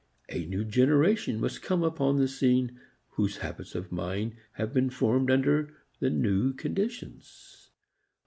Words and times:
A 0.29 0.47
new 0.47 0.65
generation 0.65 1.39
must 1.39 1.61
come 1.61 1.83
upon 1.83 2.17
the 2.17 2.27
scene 2.27 2.79
whose 3.09 3.37
habits 3.37 3.75
of 3.75 3.91
mind 3.91 4.33
have 4.53 4.73
been 4.73 4.89
formed 4.89 5.29
under 5.29 5.75
the 5.99 6.09
new 6.09 6.53
conditions. 6.53 7.69